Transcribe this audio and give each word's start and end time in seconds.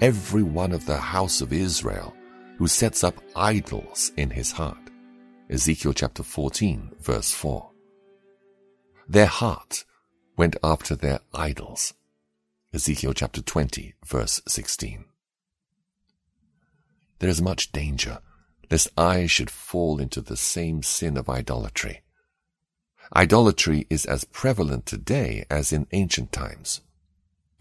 Every 0.00 0.44
one 0.44 0.70
of 0.70 0.86
the 0.86 0.98
house 0.98 1.40
of 1.40 1.52
Israel 1.52 2.14
who 2.58 2.68
sets 2.68 3.02
up 3.02 3.20
idols 3.34 4.12
in 4.16 4.30
his 4.30 4.52
heart. 4.52 4.78
Ezekiel 5.50 5.94
chapter 5.94 6.22
14, 6.22 6.92
verse 7.00 7.32
4. 7.32 7.69
Their 9.10 9.26
heart 9.26 9.84
went 10.36 10.54
after 10.62 10.94
their 10.94 11.18
idols. 11.34 11.94
Ezekiel 12.72 13.12
chapter 13.12 13.42
20, 13.42 13.94
verse 14.06 14.40
16. 14.46 15.04
There 17.18 17.28
is 17.28 17.42
much 17.42 17.72
danger 17.72 18.20
lest 18.70 18.86
I 18.96 19.26
should 19.26 19.50
fall 19.50 19.98
into 19.98 20.20
the 20.20 20.36
same 20.36 20.84
sin 20.84 21.16
of 21.16 21.28
idolatry. 21.28 22.02
Idolatry 23.16 23.84
is 23.90 24.06
as 24.06 24.22
prevalent 24.22 24.86
today 24.86 25.44
as 25.50 25.72
in 25.72 25.88
ancient 25.90 26.30
times. 26.30 26.80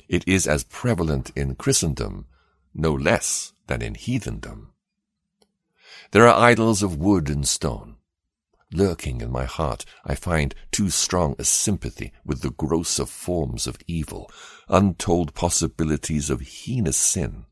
It 0.08 0.23
is 0.27 0.45
as 0.45 0.63
prevalent 0.63 1.31
in 1.36 1.56
Christendom, 1.56 2.28
no 2.75 2.94
less 2.94 3.53
than 3.66 3.81
in 3.81 3.95
heathendom. 3.95 4.67
There 6.11 6.28
are 6.28 6.39
idols 6.39 6.84
of 6.84 6.97
wood 6.97 7.28
and 7.28 7.47
stone, 7.47 7.95
Lurking 8.72 9.22
in 9.22 9.31
my 9.31 9.45
heart, 9.45 9.84
I 10.06 10.14
find 10.14 10.53
too 10.72 10.92
strong 10.92 11.36
a 11.39 11.44
sympathy 11.44 12.14
with 12.23 12.42
the 12.42 12.52
grosser 12.52 13.06
forms 13.06 13.66
of 13.66 13.80
evil, 13.88 14.31
untold 14.67 15.34
possibilities 15.34 16.30
of 16.30 16.42
heinous 16.42 16.97
sin, 16.97 17.45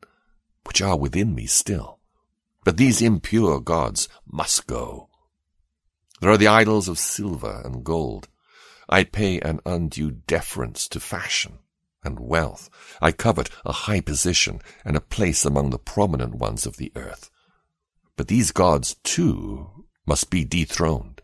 which 0.65 0.81
are 0.81 0.97
within 0.97 1.33
me 1.33 1.47
still. 1.47 1.99
But 2.63 2.77
these 2.77 3.01
impure 3.01 3.59
gods 3.59 4.07
must 4.27 4.67
go. 4.67 5.09
There 6.21 6.29
are 6.29 6.37
the 6.37 6.47
idols 6.47 6.87
of 6.87 6.99
silver 6.99 7.61
and 7.65 7.83
gold. 7.83 8.27
I 8.87 9.03
pay 9.03 9.39
an 9.39 9.59
undue 9.65 10.11
deference 10.11 10.87
to 10.89 10.99
fashion 10.99 11.59
and 12.03 12.19
wealth. 12.19 12.69
I 13.01 13.11
covet 13.11 13.49
a 13.65 13.71
high 13.71 14.01
position 14.01 14.61
and 14.85 14.95
a 14.95 15.01
place 15.01 15.45
among 15.45 15.71
the 15.71 15.79
prominent 15.79 16.35
ones 16.35 16.65
of 16.65 16.77
the 16.77 16.91
earth. 16.95 17.31
But 18.15 18.27
these 18.27 18.51
gods, 18.51 18.95
too, 19.03 19.85
must 20.07 20.31
be 20.31 20.43
dethroned. 20.43 21.21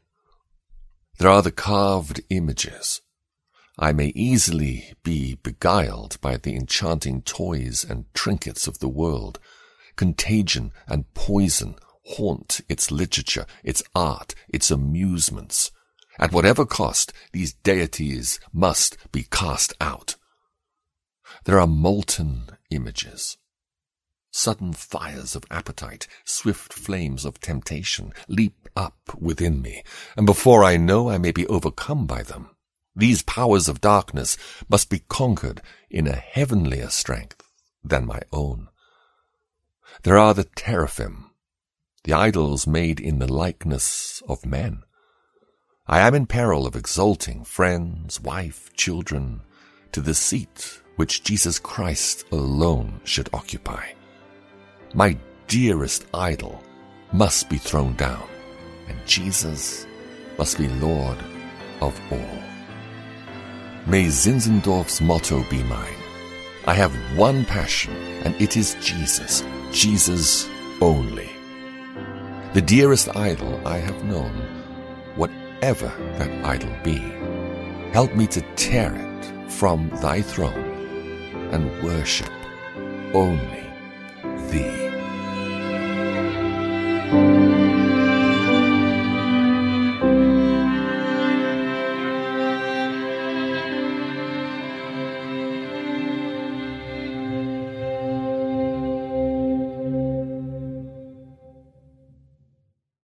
There 1.18 1.30
are 1.30 1.42
the 1.42 1.52
carved 1.52 2.22
images. 2.30 3.02
I 3.80 3.92
may 3.92 4.08
easily 4.08 4.94
be 5.04 5.40
beguiled 5.42 6.20
by 6.22 6.38
the 6.38 6.56
enchanting 6.56 7.24
toys 7.24 7.84
and 7.84 8.06
trinkets 8.14 8.68
of 8.68 8.80
the 8.80 8.90
world. 8.90 9.40
Contagion 9.96 10.72
and 10.88 11.12
poison 11.16 11.76
haunt 12.04 12.62
its 12.70 12.92
literature, 12.92 13.46
its 13.64 13.82
art, 13.96 14.36
its 14.50 14.70
amusements. 14.70 15.72
At 16.20 16.32
whatever 16.32 16.66
cost, 16.66 17.14
these 17.32 17.54
deities 17.54 18.40
must 18.52 18.98
be 19.12 19.24
cast 19.24 19.74
out. 19.82 20.16
There 21.46 21.60
are 21.60 21.68
molten 21.68 22.50
images. 22.70 23.38
Sudden 24.36 24.74
fires 24.74 25.36
of 25.36 25.46
appetite, 25.52 26.08
swift 26.26 26.74
flames 26.74 27.24
of 27.24 27.40
temptation 27.40 28.12
leap 28.28 28.68
up 28.76 28.98
within 29.16 29.62
me, 29.62 29.84
and 30.18 30.26
before 30.26 30.64
I 30.64 30.76
know 30.76 31.08
I 31.08 31.20
may 31.20 31.32
be 31.32 31.46
overcome 31.46 32.08
by 32.08 32.24
them. 32.24 32.50
These 32.96 33.22
powers 33.22 33.70
of 33.70 33.80
darkness 33.80 34.36
must 34.68 34.90
be 34.90 35.04
conquered 35.08 35.62
in 35.88 36.08
a 36.08 36.16
heavenlier 36.16 36.90
strength 36.90 37.44
than 37.84 38.08
my 38.08 38.22
own. 38.32 38.70
There 40.02 40.18
are 40.18 40.34
the 40.34 40.46
teraphim, 40.46 41.30
the 42.04 42.14
idols 42.14 42.66
made 42.66 43.00
in 43.00 43.20
the 43.20 43.32
likeness 43.32 44.24
of 44.28 44.48
men. 44.48 44.82
I 45.86 46.00
am 46.00 46.16
in 46.16 46.26
peril 46.26 46.66
of 46.66 46.76
exalting 46.76 47.44
friends, 47.44 48.20
wife, 48.20 48.74
children, 48.74 49.42
to 49.92 50.02
the 50.02 50.16
seat 50.16 50.82
which 50.96 51.24
Jesus 51.24 51.60
Christ 51.60 52.26
alone 52.32 53.00
should 53.04 53.30
occupy 53.32 53.92
my 54.94 55.18
dearest 55.48 56.06
idol, 56.14 56.62
must 57.12 57.50
be 57.50 57.58
thrown 57.58 57.96
down, 57.96 58.28
and 58.88 58.98
Jesus 59.08 59.88
must 60.38 60.58
be 60.58 60.68
Lord 60.68 61.18
of 61.82 62.00
all. 62.12 62.40
May 63.88 64.06
Zinzendorf's 64.06 65.02
motto 65.02 65.44
be 65.50 65.64
mine. 65.64 65.96
I 66.66 66.76
have 66.76 66.94
one 67.18 67.44
passion, 67.46 67.94
and 68.24 68.40
it 68.42 68.56
is 68.56 68.78
Jesus, 68.82 69.44
Jesus 69.72 70.48
only. 70.80 71.30
The 72.54 72.62
dearest 72.62 73.16
idol 73.16 73.68
I 73.68 73.78
have 73.78 74.04
known, 74.06 74.34
whatever 75.16 75.92
that 76.18 76.46
idol 76.46 76.74
be, 76.84 77.00
help 77.92 78.16
me 78.16 78.28
to 78.28 78.42
tear 78.56 78.94
it 78.96 79.52
from 79.52 79.90
thy 80.02 80.22
throne 80.22 80.72
and 81.52 81.84
worship 81.84 82.32
only 83.14 83.63